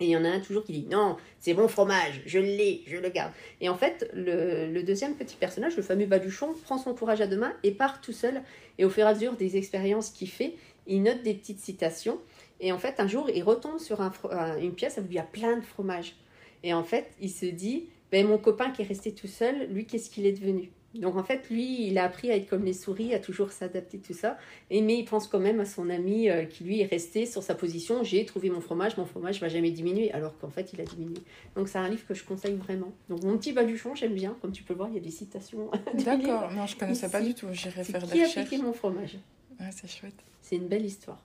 Et 0.00 0.06
il 0.06 0.10
y 0.10 0.16
en 0.16 0.24
a 0.24 0.30
un 0.30 0.40
toujours 0.40 0.64
qui 0.64 0.72
dit 0.72 0.86
Non, 0.90 1.18
c'est 1.38 1.52
bon 1.52 1.68
fromage, 1.68 2.22
je 2.24 2.38
l'ai, 2.38 2.82
je 2.86 2.96
le 2.96 3.10
garde. 3.10 3.32
Et 3.60 3.68
en 3.68 3.74
fait, 3.74 4.10
le, 4.14 4.82
deuxième 4.82 5.14
petit 5.14 5.36
personnage, 5.36 5.76
le 5.76 5.82
fameux 5.82 6.06
Baduchon, 6.06 6.54
prend 6.64 6.78
son 6.78 6.94
courage 6.94 7.20
à 7.20 7.26
deux 7.26 7.36
mains 7.36 7.52
et 7.62 7.70
part 7.70 8.00
tout 8.00 8.14
seul. 8.14 8.40
Et 8.78 8.86
au 8.86 8.90
fur 8.90 9.04
et 9.04 9.08
à 9.08 9.12
mesure 9.12 9.36
des 9.36 9.58
expériences 9.58 10.08
qu'il 10.08 10.30
fait, 10.30 10.54
il 10.86 11.02
note 11.02 11.22
des 11.22 11.34
petites 11.34 11.60
citations. 11.60 12.18
Et 12.60 12.72
en 12.72 12.78
fait, 12.78 12.98
un 12.98 13.06
jour, 13.06 13.28
il 13.28 13.42
retombe 13.42 13.78
sur 13.78 14.00
une 14.00 14.72
pièce 14.72 14.98
où 14.98 15.04
il 15.06 15.14
y 15.14 15.18
a 15.18 15.22
plein 15.22 15.58
de 15.58 15.64
fromage. 15.64 16.16
Et 16.62 16.72
en 16.72 16.82
fait, 16.82 17.10
il 17.20 17.30
se 17.30 17.44
dit 17.44 17.90
ben, 18.10 18.26
Mon 18.26 18.38
copain 18.38 18.70
qui 18.70 18.80
est 18.80 18.86
resté 18.86 19.12
tout 19.12 19.28
seul, 19.28 19.66
lui, 19.70 19.84
qu'est-ce 19.84 20.08
qu'il 20.08 20.24
est 20.24 20.32
devenu? 20.32 20.70
Donc 20.94 21.16
en 21.16 21.22
fait, 21.22 21.48
lui, 21.50 21.86
il 21.86 21.98
a 21.98 22.04
appris 22.04 22.30
à 22.32 22.36
être 22.36 22.48
comme 22.48 22.64
les 22.64 22.72
souris, 22.72 23.14
à 23.14 23.20
toujours 23.20 23.52
s'adapter, 23.52 23.98
tout 23.98 24.12
ça. 24.12 24.36
Et, 24.70 24.82
mais 24.82 24.98
il 24.98 25.04
pense 25.04 25.28
quand 25.28 25.38
même 25.38 25.60
à 25.60 25.64
son 25.64 25.88
ami 25.88 26.28
euh, 26.28 26.44
qui 26.44 26.64
lui 26.64 26.80
est 26.80 26.86
resté 26.86 27.26
sur 27.26 27.44
sa 27.44 27.54
position. 27.54 28.02
J'ai 28.02 28.24
trouvé 28.24 28.50
mon 28.50 28.60
fromage, 28.60 28.96
mon 28.96 29.06
fromage 29.06 29.40
va 29.40 29.48
jamais 29.48 29.70
diminuer, 29.70 30.10
alors 30.12 30.36
qu'en 30.38 30.50
fait, 30.50 30.72
il 30.72 30.80
a 30.80 30.84
diminué. 30.84 31.18
Donc 31.54 31.68
c'est 31.68 31.78
un 31.78 31.88
livre 31.88 32.04
que 32.06 32.14
je 32.14 32.24
conseille 32.24 32.56
vraiment. 32.56 32.92
Donc 33.08 33.22
mon 33.22 33.38
petit 33.38 33.52
baluchon, 33.52 33.94
j'aime 33.94 34.14
bien. 34.14 34.36
Comme 34.42 34.50
tu 34.50 34.64
peux 34.64 34.74
voir, 34.74 34.88
il 34.88 34.96
y 34.96 34.98
a 34.98 35.02
des 35.02 35.10
citations. 35.10 35.70
D'accord, 36.04 36.50
non, 36.52 36.66
je 36.66 36.76
connaissais 36.76 37.08
pas 37.08 37.20
du 37.20 37.34
tout. 37.34 37.46
J'irai 37.52 37.84
faire 37.84 38.00
des 38.00 38.24
recherches. 38.24 38.32
Qui 38.32 38.38
a 38.40 38.42
piqué 38.42 38.58
mon 38.58 38.72
fromage? 38.72 39.18
Ouais, 39.60 39.70
c'est 39.70 39.88
chouette. 39.88 40.24
C'est 40.42 40.56
une 40.56 40.66
belle 40.66 40.84
histoire. 40.84 41.22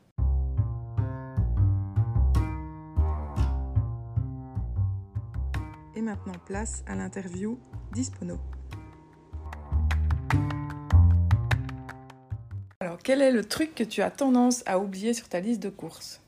Et 5.96 6.02
maintenant, 6.02 6.34
place 6.46 6.84
à 6.86 6.96
l'interview 6.96 7.58
d'Ispono. 7.94 8.38
Quel 13.06 13.22
est 13.22 13.32
le 13.32 13.46
truc 13.46 13.76
que 13.76 13.84
tu 13.84 14.02
as 14.02 14.10
tendance 14.10 14.64
à 14.66 14.80
oublier 14.80 15.14
sur 15.14 15.30
ta 15.30 15.40
liste 15.40 15.62
de 15.62 15.70
courses? 15.70 16.22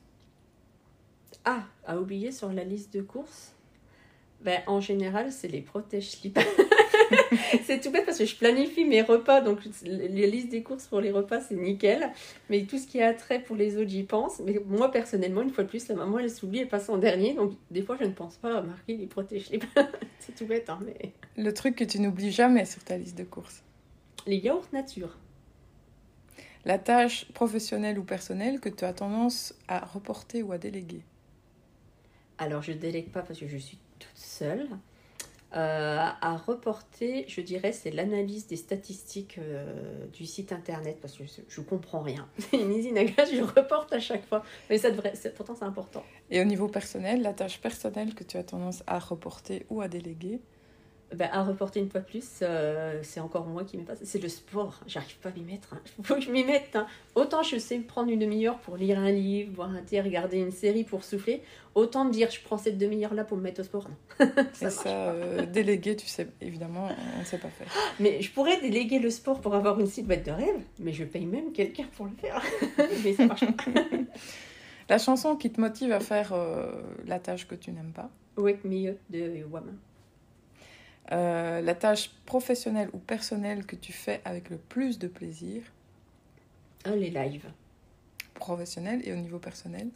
Ah, 1.44 1.64
à 1.84 1.98
oublier 1.98 2.30
sur 2.30 2.52
la 2.52 2.62
liste 2.62 2.94
de 2.94 3.02
courses? 3.02 3.52
Ben, 4.42 4.62
En 4.68 4.80
général, 4.80 5.32
c'est 5.32 5.48
les 5.48 5.60
protèges 5.60 6.12
slip. 6.12 6.38
c'est 7.64 7.80
tout 7.80 7.90
bête 7.90 8.06
parce 8.06 8.18
que 8.18 8.24
je 8.24 8.36
planifie 8.36 8.84
mes 8.84 9.02
repas, 9.02 9.40
donc 9.40 9.58
les 9.82 10.30
listes 10.30 10.50
des 10.50 10.62
courses 10.62 10.86
pour 10.86 11.00
les 11.00 11.10
repas, 11.10 11.40
c'est 11.40 11.56
nickel. 11.56 12.12
Mais 12.48 12.62
tout 12.62 12.78
ce 12.78 12.86
qui 12.86 13.02
a 13.02 13.12
trait 13.12 13.40
pour 13.40 13.56
les 13.56 13.76
autres, 13.76 13.90
j'y 13.90 14.04
pense. 14.04 14.38
Mais 14.38 14.60
moi, 14.64 14.92
personnellement, 14.92 15.42
une 15.42 15.50
fois 15.50 15.64
de 15.64 15.68
plus, 15.68 15.88
la 15.88 15.96
maman, 15.96 16.20
elle 16.20 16.30
s'oublie, 16.30 16.60
elle 16.60 16.68
passe 16.68 16.88
en 16.88 16.98
dernier. 16.98 17.34
Donc, 17.34 17.54
des 17.72 17.82
fois, 17.82 17.96
je 17.98 18.04
ne 18.04 18.12
pense 18.12 18.36
pas 18.36 18.56
à 18.56 18.62
marquer 18.62 18.96
les 18.96 19.06
protège 19.06 19.50
C'est 20.20 20.36
tout 20.36 20.46
bête, 20.46 20.70
hein, 20.70 20.78
mais. 20.86 21.12
Le 21.36 21.52
truc 21.52 21.74
que 21.74 21.84
tu 21.84 21.98
n'oublies 21.98 22.30
jamais 22.30 22.66
sur 22.66 22.84
ta 22.84 22.96
liste 22.96 23.18
de 23.18 23.24
courses? 23.24 23.64
Les 24.28 24.36
yaourts 24.36 24.68
nature. 24.72 25.16
La 26.64 26.78
tâche 26.78 27.30
professionnelle 27.32 27.98
ou 27.98 28.04
personnelle 28.04 28.60
que 28.60 28.68
tu 28.68 28.84
as 28.84 28.92
tendance 28.92 29.54
à 29.68 29.84
reporter 29.84 30.42
ou 30.42 30.52
à 30.52 30.58
déléguer 30.58 31.02
Alors, 32.38 32.62
je 32.62 32.72
délègue 32.72 33.10
pas 33.10 33.22
parce 33.22 33.38
que 33.38 33.48
je 33.48 33.56
suis 33.56 33.78
toute 33.98 34.10
seule. 34.14 34.68
Euh, 35.54 35.96
à 36.20 36.36
reporter, 36.36 37.24
je 37.26 37.40
dirais, 37.40 37.72
c'est 37.72 37.90
l'analyse 37.90 38.46
des 38.48 38.56
statistiques 38.56 39.38
euh, 39.38 40.06
du 40.12 40.26
site 40.26 40.52
internet 40.52 40.98
parce 41.00 41.16
que 41.16 41.24
je, 41.48 41.60
ne 41.60 41.64
comprends 41.64 42.00
rien. 42.00 42.28
C'est 42.38 42.58
une 42.58 43.02
gaz, 43.04 43.30
je 43.32 43.42
reporte 43.42 43.90
à 43.94 43.98
chaque 43.98 44.26
fois. 44.26 44.44
Mais 44.68 44.76
ça 44.76 44.90
devrait, 44.90 45.14
pourtant, 45.34 45.54
c'est 45.54 45.64
important. 45.64 46.04
Et 46.30 46.42
au 46.42 46.44
niveau 46.44 46.68
personnel, 46.68 47.22
la 47.22 47.32
tâche 47.32 47.62
personnelle 47.62 48.14
que 48.14 48.24
tu 48.24 48.36
as 48.36 48.44
tendance 48.44 48.82
à 48.86 48.98
reporter 48.98 49.64
ou 49.70 49.80
à 49.80 49.88
déléguer 49.88 50.40
ben, 51.14 51.28
à 51.32 51.42
reporter 51.42 51.80
une 51.80 51.88
fois 51.88 52.00
plus, 52.00 52.40
euh, 52.42 53.00
c'est 53.02 53.20
encore 53.20 53.46
moi 53.46 53.64
qui 53.64 53.78
m'y 53.78 53.84
passe. 53.84 54.00
C'est 54.04 54.22
le 54.22 54.28
sport. 54.28 54.80
J'arrive 54.86 55.16
pas 55.18 55.30
à 55.30 55.32
m'y 55.32 55.42
mettre. 55.42 55.68
Il 55.72 55.76
hein. 55.76 56.02
faut 56.02 56.14
que 56.16 56.20
je 56.20 56.30
m'y 56.30 56.44
mette. 56.44 56.76
Hein. 56.76 56.86
Autant 57.14 57.42
je 57.42 57.56
sais 57.56 57.78
prendre 57.78 58.10
une 58.10 58.18
demi-heure 58.18 58.58
pour 58.58 58.76
lire 58.76 58.98
un 58.98 59.10
livre, 59.10 59.52
voir 59.54 59.70
un 59.70 59.80
thé, 59.80 60.00
regarder 60.00 60.38
une 60.38 60.50
série 60.50 60.84
pour 60.84 61.04
souffler. 61.04 61.42
Autant 61.74 62.04
me 62.04 62.12
dire 62.12 62.30
je 62.30 62.40
prends 62.42 62.58
cette 62.58 62.76
demi-heure-là 62.76 63.24
pour 63.24 63.38
me 63.38 63.42
mettre 63.42 63.60
au 63.60 63.64
sport. 63.64 63.88
ça 64.52 64.66
Et 64.66 64.70
ça, 64.70 64.88
euh, 64.88 65.46
déléguer, 65.46 65.96
tu 65.96 66.06
sais, 66.06 66.28
évidemment, 66.40 66.88
on 67.16 67.20
ne 67.20 67.24
sait 67.24 67.38
pas 67.38 67.48
faire. 67.48 67.68
Mais 68.00 68.20
je 68.20 68.30
pourrais 68.30 68.60
déléguer 68.60 68.98
le 68.98 69.10
sport 69.10 69.40
pour 69.40 69.54
avoir 69.54 69.80
une 69.80 69.86
silhouette 69.86 70.26
de 70.26 70.32
rêve, 70.32 70.60
mais 70.78 70.92
je 70.92 71.04
paye 71.04 71.26
même 71.26 71.52
quelqu'un 71.52 71.86
pour 71.96 72.06
le 72.06 72.12
faire. 72.16 72.42
mais 73.04 73.14
ça 73.14 73.26
marche 73.26 73.46
pas. 73.46 73.80
La 74.88 74.98
chanson 74.98 75.36
qui 75.36 75.50
te 75.50 75.60
motive 75.60 75.92
à 75.92 76.00
faire 76.00 76.32
euh, 76.32 76.70
la 77.06 77.18
tâche 77.18 77.46
que 77.46 77.54
tu 77.54 77.72
n'aimes 77.72 77.92
pas? 77.92 78.10
Wake 78.36 78.64
Me 78.64 78.88
Up 78.88 78.98
de 79.10 79.44
Woman. 79.44 79.76
Euh, 81.10 81.62
la 81.62 81.74
tâche 81.74 82.10
professionnelle 82.26 82.90
ou 82.92 82.98
personnelle 82.98 83.64
que 83.64 83.76
tu 83.76 83.92
fais 83.92 84.20
avec 84.24 84.50
le 84.50 84.58
plus 84.58 84.98
de 84.98 85.08
plaisir 85.08 85.62
ah, 86.84 86.94
Les 86.94 87.10
lives. 87.10 87.50
Professionnel 88.34 89.00
et 89.04 89.12
au 89.12 89.16
niveau 89.16 89.38
personnel 89.38 89.88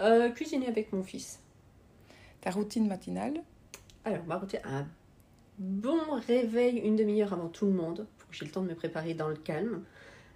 euh, 0.00 0.30
Cuisiner 0.30 0.66
avec 0.66 0.92
mon 0.92 1.02
fils. 1.02 1.40
Ta 2.40 2.50
routine 2.50 2.86
matinale 2.86 3.42
Alors, 4.04 4.24
ma 4.24 4.36
routine, 4.36 4.60
un 4.64 4.86
bon 5.58 6.20
réveil 6.26 6.78
une 6.78 6.96
demi-heure 6.96 7.32
avant 7.32 7.48
tout 7.48 7.66
le 7.66 7.72
monde, 7.72 8.06
pour 8.18 8.28
que 8.28 8.36
j'ai 8.36 8.44
le 8.44 8.50
temps 8.50 8.62
de 8.62 8.68
me 8.68 8.74
préparer 8.74 9.14
dans 9.14 9.28
le 9.28 9.36
calme, 9.36 9.84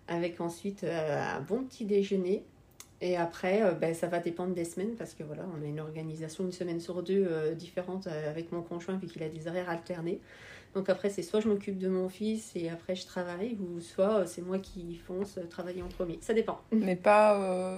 avec 0.08 0.40
ensuite 0.40 0.84
euh, 0.84 1.36
un 1.36 1.40
bon 1.40 1.64
petit 1.64 1.84
déjeuner, 1.84 2.44
et 3.02 3.16
après, 3.16 3.62
euh, 3.62 3.72
ben, 3.72 3.94
ça 3.94 4.08
va 4.08 4.18
dépendre 4.18 4.54
des 4.54 4.64
semaines 4.64 4.94
parce 4.96 5.14
que 5.14 5.22
voilà, 5.22 5.44
on 5.58 5.64
a 5.64 5.66
une 5.66 5.80
organisation 5.80 6.44
une 6.44 6.52
semaine 6.52 6.80
sur 6.80 7.02
deux 7.02 7.26
euh, 7.26 7.54
différente 7.54 8.06
euh, 8.06 8.30
avec 8.30 8.52
mon 8.52 8.62
conjoint 8.62 8.96
vu 8.96 9.06
qu'il 9.06 9.22
a 9.22 9.28
des 9.28 9.48
horaires 9.48 9.70
alternés. 9.70 10.20
Donc 10.74 10.88
après, 10.88 11.08
c'est 11.08 11.22
soit 11.22 11.40
je 11.40 11.48
m'occupe 11.48 11.78
de 11.78 11.88
mon 11.88 12.08
fils 12.08 12.52
et 12.54 12.68
après 12.68 12.94
je 12.94 13.06
travaille, 13.06 13.56
ou 13.58 13.80
soit 13.80 14.26
c'est 14.26 14.42
moi 14.42 14.58
qui 14.58 14.96
fonce 14.96 15.38
travailler 15.48 15.82
en 15.82 15.88
premier. 15.88 16.18
Ça 16.20 16.34
dépend. 16.34 16.60
Mais 16.72 16.94
pas 16.94 17.76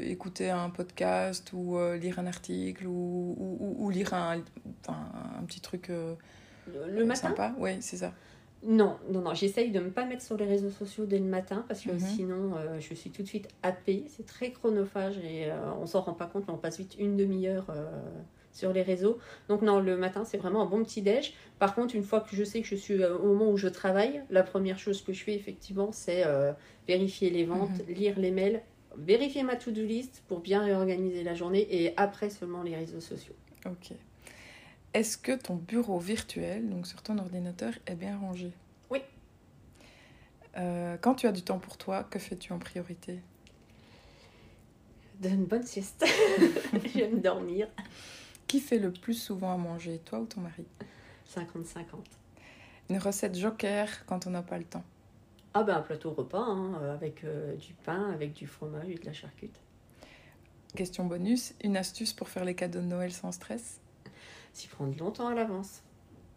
écouter 0.00 0.50
un 0.50 0.68
podcast 0.68 1.52
ou 1.54 1.78
lire 1.94 2.18
un 2.18 2.26
article 2.26 2.86
ou, 2.86 3.34
ou, 3.38 3.76
ou 3.78 3.88
lire 3.88 4.12
un, 4.12 4.42
un, 4.88 5.44
petit 5.46 5.62
truc 5.62 5.88
le 5.88 7.04
matin? 7.06 7.28
Sympa. 7.28 7.54
Oui, 7.56 7.78
c'est 7.80 7.96
ça. 7.96 8.12
Non, 8.66 8.96
non, 9.10 9.20
non, 9.20 9.34
j'essaye 9.34 9.70
de 9.70 9.80
ne 9.80 9.90
pas 9.90 10.04
mettre 10.06 10.22
sur 10.22 10.36
les 10.36 10.46
réseaux 10.46 10.70
sociaux 10.70 11.04
dès 11.04 11.18
le 11.18 11.26
matin 11.26 11.64
parce 11.68 11.82
que 11.82 11.92
mhm. 11.92 11.98
sinon 11.98 12.56
euh, 12.56 12.80
je 12.80 12.94
suis 12.94 13.10
tout 13.10 13.22
de 13.22 13.28
suite 13.28 13.48
happée. 13.62 14.04
C'est 14.08 14.26
très 14.26 14.52
chronophage 14.52 15.18
et 15.18 15.50
euh, 15.50 15.56
on 15.80 15.86
s'en 15.86 16.00
rend 16.00 16.14
pas 16.14 16.26
compte, 16.26 16.44
mais 16.46 16.54
on 16.54 16.58
passe 16.58 16.78
vite 16.78 16.96
une 16.98 17.16
demi-heure 17.16 17.66
euh, 17.70 17.84
sur 18.52 18.72
les 18.72 18.82
réseaux. 18.82 19.18
Donc 19.48 19.62
non, 19.62 19.80
le 19.80 19.96
matin 19.96 20.24
c'est 20.24 20.38
vraiment 20.38 20.62
un 20.62 20.66
bon 20.66 20.82
petit 20.82 21.02
déj. 21.02 21.34
Par 21.58 21.74
contre, 21.74 21.94
une 21.94 22.02
fois 22.02 22.20
que 22.20 22.34
je 22.34 22.42
sais 22.42 22.62
que 22.62 22.66
je 22.66 22.76
suis 22.76 23.04
au 23.04 23.26
moment 23.26 23.50
où 23.50 23.56
je 23.58 23.68
travaille, 23.68 24.22
la 24.30 24.42
première 24.42 24.78
chose 24.78 25.02
que 25.02 25.12
je 25.12 25.22
fais 25.22 25.34
effectivement 25.34 25.92
c'est 25.92 26.24
vérifier 26.88 27.30
les 27.30 27.44
ventes, 27.44 27.86
mhm. 27.86 27.94
lire 27.94 28.18
les 28.18 28.30
mails, 28.30 28.62
vérifier 28.96 29.42
ma 29.42 29.56
to-do 29.56 29.82
list 29.82 30.22
pour 30.26 30.40
bien 30.40 30.62
réorganiser 30.62 31.22
la 31.22 31.34
journée 31.34 31.66
et 31.70 31.92
après 31.96 32.30
seulement 32.30 32.62
les 32.62 32.76
réseaux 32.76 33.00
sociaux. 33.00 33.34
Ok. 33.66 33.92
Est-ce 34.94 35.18
que 35.18 35.32
ton 35.32 35.56
bureau 35.56 35.98
virtuel, 35.98 36.70
donc 36.70 36.86
sur 36.86 37.02
ton 37.02 37.18
ordinateur, 37.18 37.72
est 37.86 37.96
bien 37.96 38.16
rangé? 38.16 38.52
Oui. 38.90 39.00
Euh, 40.56 40.96
quand 41.00 41.16
tu 41.16 41.26
as 41.26 41.32
du 41.32 41.42
temps 41.42 41.58
pour 41.58 41.76
toi, 41.76 42.04
que 42.04 42.20
fais-tu 42.20 42.52
en 42.52 42.60
priorité? 42.60 43.20
De 45.20 45.28
une 45.28 45.46
bonne 45.46 45.64
sieste. 45.64 46.04
J'aime 46.94 47.20
dormir. 47.20 47.66
Qui 48.46 48.60
fait 48.60 48.78
le 48.78 48.92
plus 48.92 49.14
souvent 49.14 49.52
à 49.52 49.56
manger, 49.56 49.98
toi 50.04 50.20
ou 50.20 50.26
ton 50.26 50.42
mari? 50.42 50.64
50-50. 51.28 51.84
Une 52.88 52.98
recette 52.98 53.36
joker 53.36 54.06
quand 54.06 54.28
on 54.28 54.30
n'a 54.30 54.42
pas 54.42 54.58
le 54.58 54.64
temps? 54.64 54.84
Ah 55.54 55.64
ben 55.64 55.76
un 55.76 55.82
plateau 55.82 56.12
repas, 56.12 56.38
hein, 56.38 56.80
avec 56.92 57.24
euh, 57.24 57.56
du 57.56 57.74
pain, 57.74 58.12
avec 58.12 58.32
du 58.32 58.46
fromage 58.46 58.88
et 58.88 58.94
de 58.94 59.06
la 59.06 59.12
charcute. 59.12 59.56
Question 60.76 61.06
bonus, 61.06 61.54
une 61.64 61.76
astuce 61.76 62.12
pour 62.12 62.28
faire 62.28 62.44
les 62.44 62.54
cadeaux 62.54 62.80
de 62.80 62.86
Noël 62.86 63.12
sans 63.12 63.32
stress? 63.32 63.80
S'y 64.54 64.68
prendre 64.68 64.96
longtemps 64.98 65.28
à 65.28 65.34
l'avance. 65.34 65.82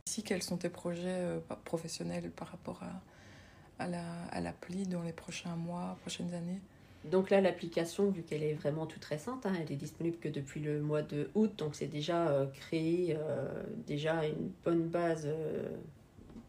Ici, 0.07 0.23
quels 0.23 0.43
sont 0.43 0.57
tes 0.57 0.69
projets 0.69 1.03
euh, 1.07 1.39
professionnels 1.63 2.31
par 2.31 2.49
rapport 2.49 2.81
à, 2.83 3.83
à 3.83 4.41
l'appli 4.41 4.83
la, 4.83 4.91
dans 4.91 5.03
les 5.03 5.13
prochains 5.13 5.55
mois, 5.55 5.97
prochaines 6.01 6.33
années? 6.33 6.61
Donc 7.05 7.29
là, 7.29 7.39
l'application, 7.41 8.09
vu 8.09 8.23
qu'elle 8.23 8.43
est 8.43 8.55
vraiment 8.55 8.85
toute 8.85 9.05
récente, 9.05 9.45
hein, 9.45 9.53
elle 9.61 9.71
est 9.71 9.77
disponible 9.77 10.17
que 10.17 10.27
depuis 10.29 10.59
le 10.59 10.81
mois 10.81 11.03
de 11.03 11.29
août, 11.35 11.53
donc 11.57 11.75
c'est 11.75 11.87
déjà 11.87 12.27
euh, 12.27 12.47
créé 12.47 13.15
euh, 13.17 13.63
déjà 13.85 14.25
une 14.25 14.51
bonne 14.65 14.87
base 14.87 15.29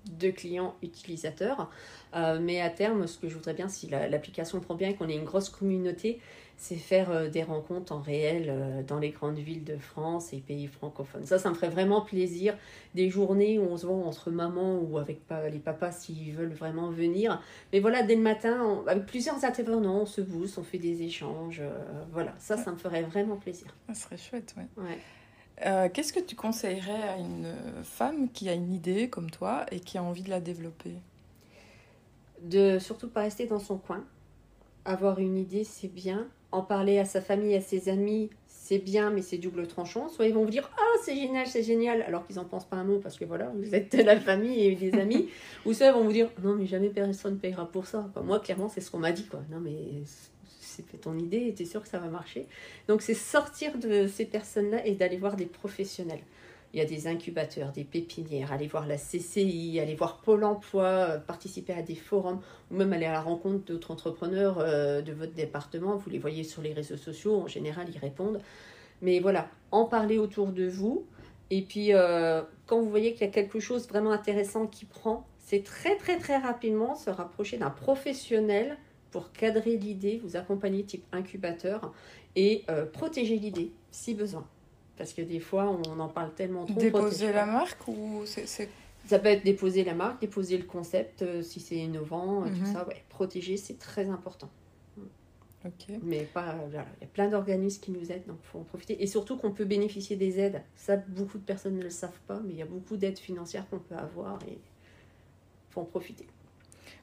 de 0.09 0.31
clients 0.31 0.75
utilisateurs. 0.83 1.71
mais 2.15 2.61
à 2.61 2.71
terme, 2.71 3.07
ce 3.07 3.19
que 3.19 3.29
je 3.29 3.35
voudrais 3.35 3.55
bien, 3.55 3.69
si 3.69 3.89
l'application 3.89 4.61
prend 4.61 4.75
bien 4.75 4.91
et 4.91 4.95
qu'on 4.95 5.09
ait 5.09 5.17
une 5.17 5.25
grosse 5.25 5.49
communauté, 5.49 6.21
c'est 6.59 6.75
faire 6.75 7.11
euh, 7.11 7.29
des 7.29 7.45
rencontres 7.45 7.93
en 7.93 8.01
réel 8.01 8.47
euh, 8.49 8.83
dans 8.83 8.99
les 8.99 9.11
grandes 9.11 9.39
villes 9.39 9.63
de 9.63 9.77
France 9.77 10.33
et 10.33 10.39
pays 10.39 10.67
francophones. 10.67 11.25
Ça, 11.25 11.39
ça 11.39 11.51
me 11.51 11.55
ferait 11.55 11.71
vraiment 11.71 12.01
plaisir. 12.01 12.59
Des 12.95 13.09
journées 13.09 13.61
où 13.61 13.63
on 13.63 13.77
se 13.77 13.87
voit 13.87 13.95
entre 13.95 14.31
mamans 14.31 14.81
ou 14.81 14.99
avec 14.99 15.21
les 15.53 15.61
papas 15.61 15.93
s'ils 15.93 16.35
veulent 16.35 16.53
vraiment 16.53 16.91
venir. 16.91 17.41
Mais 17.73 17.79
voilà, 17.79 18.03
dès 18.03 18.17
le 18.17 18.23
matin, 18.23 18.83
avec 18.89 19.07
plusieurs 19.07 19.45
intervenants, 19.45 20.01
on 20.03 20.07
se 20.07 20.21
booste, 20.21 20.59
on 20.59 20.65
fait 20.65 20.79
des 20.79 21.03
échanges. 21.03 21.61
Euh, 21.61 22.05
voilà, 22.13 22.35
ça, 22.39 22.57
ça 22.57 22.73
me 22.73 22.77
ferait 22.77 23.03
vraiment 23.03 23.37
plaisir. 23.37 23.69
Ça 23.87 23.95
serait 23.95 24.19
chouette, 24.19 24.55
ouais. 24.59 24.83
ouais. 24.83 24.99
Qu'est-ce 25.93 26.13
que 26.13 26.21
tu 26.21 26.37
conseillerais 26.37 27.09
à 27.09 27.17
une 27.17 27.53
femme 27.83 28.31
qui 28.31 28.49
a 28.49 28.53
une 28.53 28.73
idée 28.73 29.09
comme 29.09 29.31
toi 29.31 29.67
et 29.73 29.81
qui 29.81 29.99
a 29.99 30.03
envie 30.03 30.23
de 30.23 30.31
la 30.31 30.41
développer? 30.41 30.95
De 32.43 32.79
surtout 32.79 33.09
pas 33.09 33.23
rester 33.23 33.47
dans 33.47 33.59
son 33.59 33.79
coin. 33.79 34.05
Avoir 34.85 35.19
une 35.19 35.37
idée, 35.37 35.65
c'est 35.65 35.89
bien 35.89 36.29
en 36.53 36.63
parler 36.63 36.99
à 36.99 37.05
sa 37.05 37.21
famille, 37.21 37.55
à 37.55 37.61
ses 37.61 37.89
amis, 37.89 38.31
c'est 38.47 38.79
bien, 38.79 39.11
mais 39.11 39.23
c'est 39.23 39.39
double 39.39 39.67
tranchant. 39.67 40.09
Soit 40.09 40.27
ils 40.27 40.35
vont 40.35 40.45
vous 40.45 40.51
dire 40.51 40.71
Ah, 40.79 40.99
c'est 41.05 41.15
génial, 41.15 41.47
c'est 41.47 41.63
génial, 41.63 42.03
alors 42.03 42.27
qu'ils 42.27 42.37
n'en 42.37 42.45
pensent 42.45 42.69
pas 42.69 42.77
un 42.77 42.85
mot 42.85 42.99
parce 42.99 43.19
que 43.19 43.25
voilà, 43.25 43.51
vous 43.57 43.75
êtes 43.75 43.97
de 43.97 44.03
la 44.03 44.19
famille 44.19 44.65
et 44.65 44.75
des 44.75 44.95
amis. 44.99 45.29
Ou 45.67 45.73
soit 45.73 45.89
ils 45.89 45.93
vont 45.93 46.05
vous 46.05 46.13
dire 46.13 46.31
Non, 46.43 46.55
mais 46.55 46.67
jamais 46.67 46.89
personne 46.89 47.35
ne 47.35 47.39
payera 47.39 47.67
pour 47.71 47.87
ça. 47.87 48.11
moi, 48.25 48.41
clairement, 48.41 48.69
c'est 48.69 48.81
ce 48.81 48.91
qu'on 48.91 48.99
m'a 48.99 49.13
dit. 49.13 49.27
quoi. 49.27 49.41
Non, 49.51 49.61
mais 49.61 49.77
c'est 50.91 51.01
ton 51.01 51.19
idée 51.19 51.47
et 51.49 51.55
tu 51.55 51.63
es 51.63 51.67
sûr 51.67 51.83
que 51.83 51.89
ça 51.89 51.99
va 51.99 52.09
marcher. 52.09 52.47
Donc, 52.89 53.03
c'est 53.03 53.15
sortir 53.15 53.79
de 53.79 54.07
ces 54.07 54.25
personnes-là 54.25 54.87
et 54.87 54.93
d'aller 54.95 55.17
voir 55.17 55.37
des 55.37 55.47
professionnels. 55.47 56.23
Il 56.75 56.79
y 56.79 56.83
a 56.83 56.85
des 56.85 57.07
incubateurs, 57.07 57.73
des 57.73 57.85
pépinières, 57.85 58.53
aller 58.53 58.67
voir 58.67 58.87
la 58.87 58.97
CCI, 58.97 59.81
aller 59.81 59.95
voir 59.95 60.19
Pôle 60.19 60.45
emploi, 60.45 60.85
euh, 60.85 61.19
participer 61.19 61.73
à 61.73 61.81
des 61.81 61.95
forums, 61.95 62.41
ou 62.71 62.77
même 62.77 62.93
aller 62.93 63.07
à 63.07 63.13
la 63.13 63.23
rencontre 63.23 63.65
d'autres 63.65 63.91
entrepreneurs 63.91 64.59
euh, 64.59 65.01
de 65.01 65.13
votre 65.13 65.33
département. 65.33 65.97
Vous 65.97 66.11
les 66.11 66.19
voyez 66.19 66.45
sur 66.45 66.61
les 66.61 66.75
réseaux 66.75 66.99
sociaux, 66.99 67.41
en 67.41 67.47
général, 67.47 67.87
ils 67.91 67.99
répondent. 67.99 68.41
Mais 69.01 69.19
voilà, 69.21 69.49
en 69.71 69.87
parler 69.87 70.19
autour 70.19 70.49
de 70.49 70.69
vous. 70.69 71.07
Et 71.51 71.63
puis, 71.63 71.95
euh, 71.95 72.43
quand 72.67 72.81
vous 72.81 72.91
voyez 72.91 73.13
qu'il 73.13 73.23
y 73.23 73.31
a 73.31 73.33
quelque 73.33 73.61
chose 73.61 73.89
vraiment 73.89 74.13
intéressant 74.13 74.67
qui 74.67 74.85
prend, 74.85 75.27
c'est 75.39 75.65
très, 75.65 75.97
très, 75.97 76.19
très 76.19 76.37
rapidement 76.37 76.95
se 76.95 77.09
rapprocher 77.09 77.57
d'un 77.57 77.71
professionnel 77.71 78.77
pour 79.11 79.33
cadrer 79.33 79.77
l'idée, 79.77 80.21
vous 80.23 80.37
accompagner 80.37 80.85
type 80.85 81.05
incubateur 81.13 81.93
et 82.37 82.65
protéger 82.93 83.37
l'idée 83.37 83.73
si 83.91 84.15
besoin. 84.15 84.47
Parce 84.99 85.13
que 85.13 85.23
des 85.23 85.39
fois, 85.39 85.71
on 85.71 86.01
en 86.01 86.09
parle 86.09 86.35
tellement 86.35 86.67
trop. 86.67 86.79
Déposer 86.79 87.33
la 87.33 87.47
marque 87.47 87.87
ou 87.87 88.23
c'est... 88.27 88.69
Ça 89.07 89.19
peut 89.19 89.29
être 89.29 89.45
déposer 89.45 89.85
la 89.85 89.95
marque, 89.95 90.21
déposer 90.21 90.59
le 90.59 90.65
concept, 90.65 91.23
euh, 91.23 91.41
si 91.41 91.61
c'est 91.61 91.77
innovant, 91.77 92.43
euh, 92.43 92.49
tout 92.51 92.67
mhm. 92.67 92.73
ça. 92.75 92.87
Ouais. 92.87 93.03
Protéger, 93.09 93.57
c'est 93.57 93.79
très 93.79 94.11
important. 94.11 94.51
Mais 96.03 96.23
pas, 96.23 96.55
il 96.69 96.75
y 96.75 96.77
a 96.77 97.09
plein 97.13 97.29
d'organismes 97.29 97.81
qui 97.81 97.91
nous 97.91 98.13
aident, 98.13 98.27
donc 98.27 98.39
il 98.43 98.47
faut 98.47 98.59
en 98.59 98.65
profiter. 98.65 99.03
Et 99.03 99.07
surtout 99.07 99.37
qu'on 99.37 99.51
peut 99.51 99.65
bénéficier 99.65 100.17
des 100.17 100.39
aides. 100.39 100.63
Ça, 100.77 100.97
beaucoup 100.97 101.37
de 101.39 101.43
personnes 101.43 101.77
ne 101.77 101.83
le 101.83 101.91
savent 101.91 102.21
pas, 102.27 102.41
mais 102.45 102.53
il 102.53 102.59
y 102.59 102.63
a 102.63 102.67
beaucoup 102.67 102.97
d'aides 102.97 103.19
financières 103.19 103.69
qu'on 103.69 103.79
peut 103.79 103.97
avoir 103.97 104.39
et 104.45 104.53
il 104.53 105.71
faut 105.71 105.81
en 105.81 105.85
profiter. 105.85 106.27